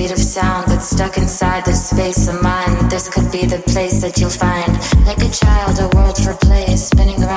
[0.00, 2.90] speed of sound that's stuck inside the space of mind.
[2.90, 4.72] This could be the place that you'll find.
[5.04, 7.29] Like a child, a world for play, spinning around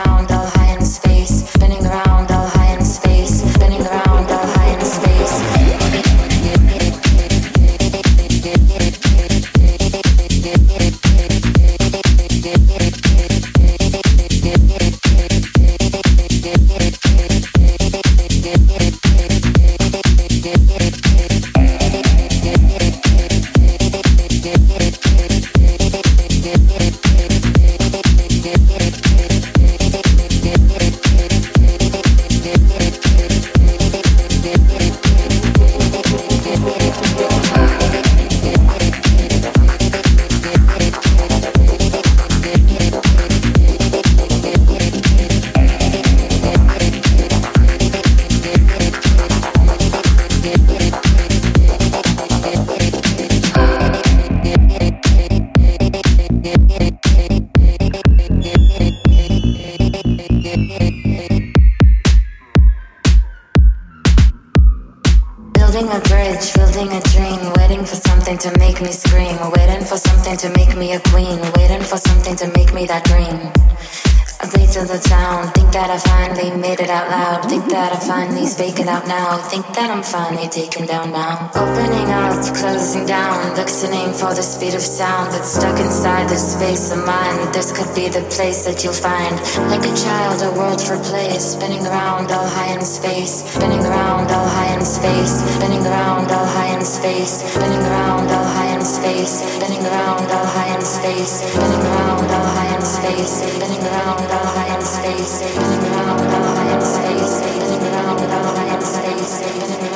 [80.14, 81.50] finally taken down now.
[81.58, 86.92] Opening up, closing down, listening for the speed of sound that's stuck inside the space
[86.94, 87.52] of mind.
[87.52, 89.34] This could be the place that you'll find.
[89.74, 94.30] Like a child, a world for play, spinning around all high in space, spinning around
[94.30, 98.86] all high in space, spinning around all high in space, spinning around all high in
[98.86, 104.30] space, spinning around all high in space, spinning around all high in space, spinning around
[104.30, 108.82] all high in space, spinning around all high in space, spinning around all high in
[108.86, 109.93] space, spinning around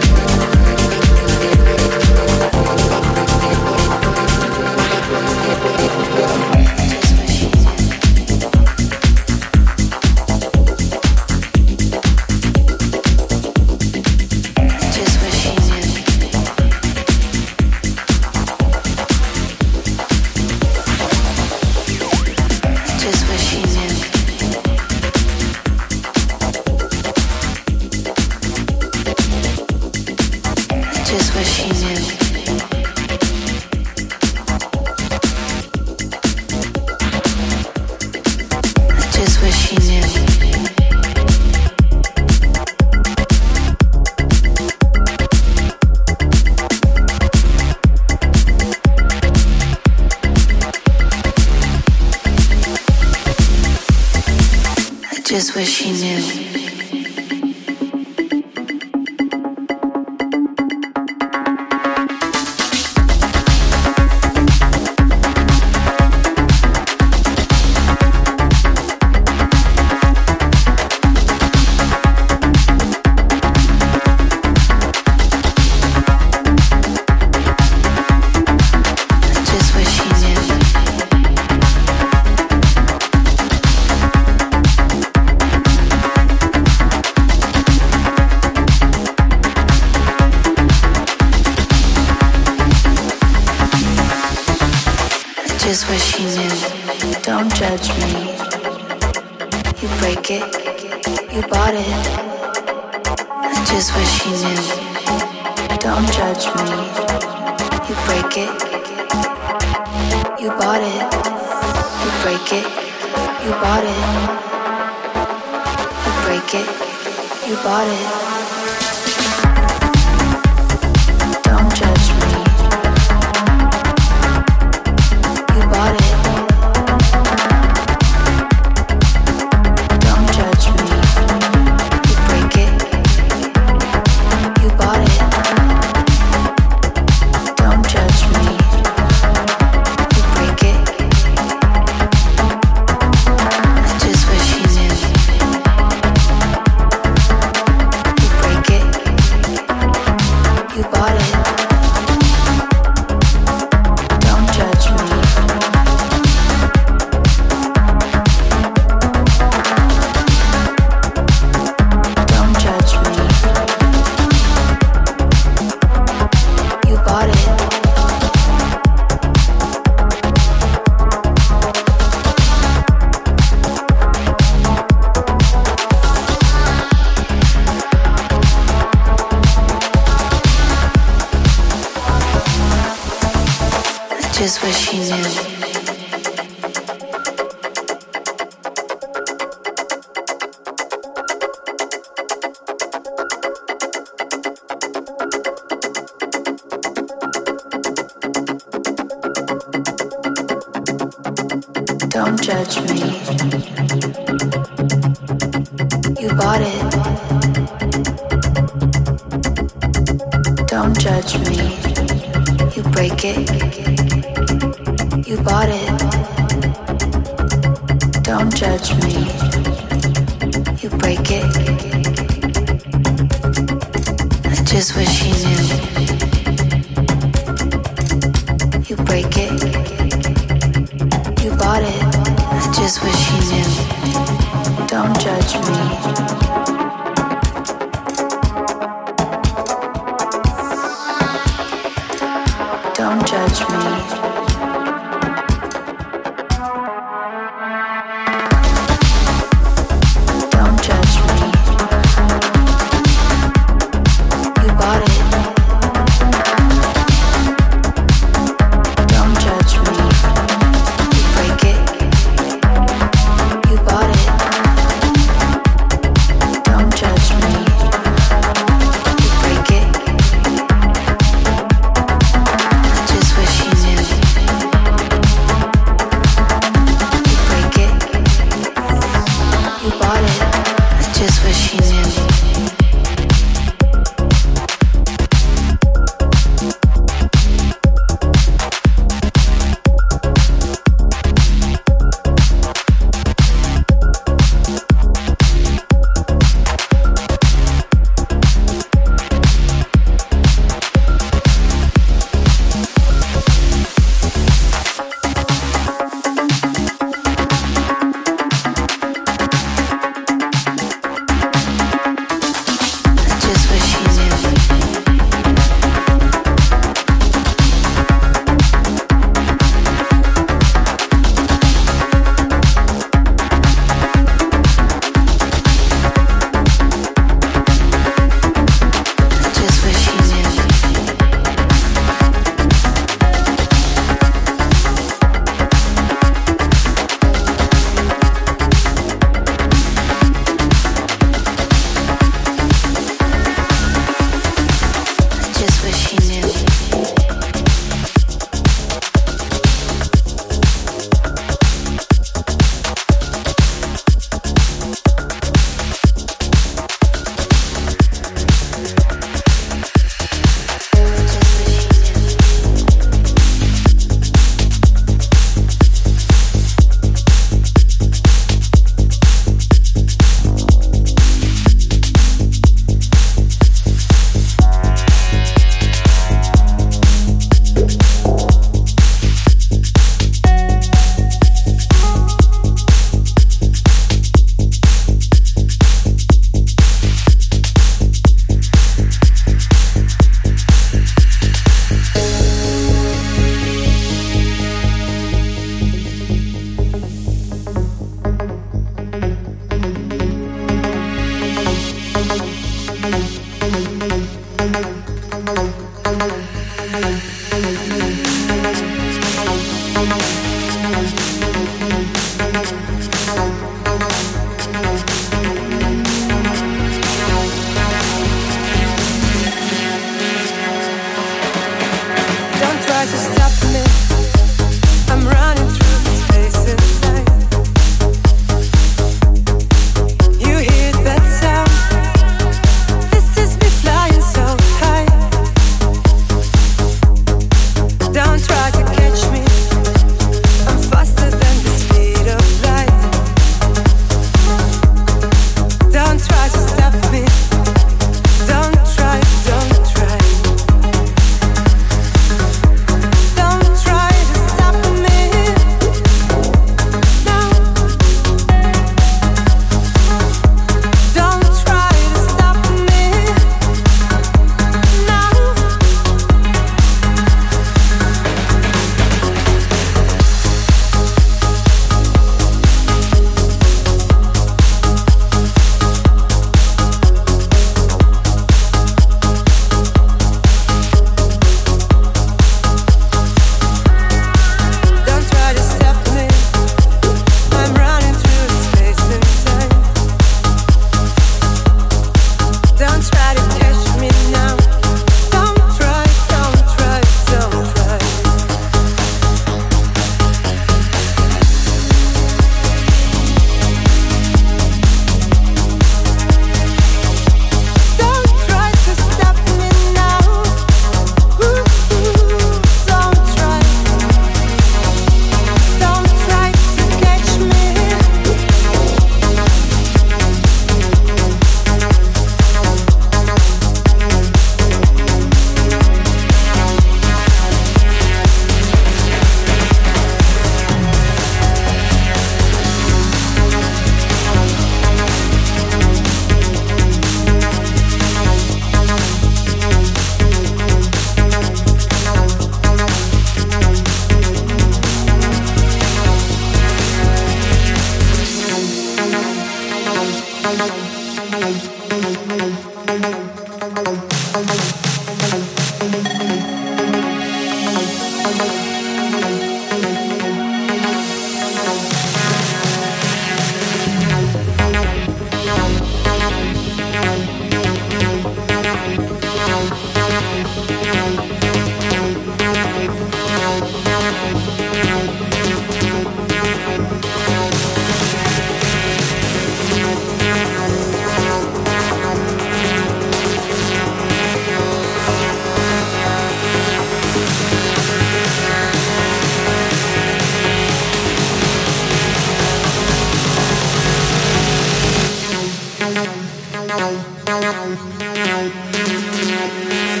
[598.31, 600.00] now, now, now, now.